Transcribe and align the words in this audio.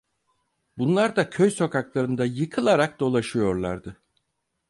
Bunlar 0.77 1.15
da 1.15 1.29
köy 1.29 1.49
sokaklarında 1.49 2.25
yıkılarak 2.25 2.99
dolaşıyorlardı. 2.99 3.97